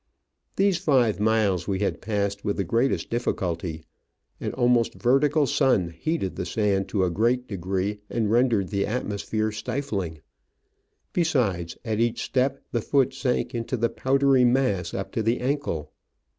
[0.55, 3.83] These five miles we had passed with the greatest difficulty:
[4.39, 9.51] an almost vertical sun heated the sand to a great degree and rendered the atmosphere
[9.51, 10.19] stifling;
[11.13, 15.91] besides, at each step the foot sank into the powdery mass up to the ankle.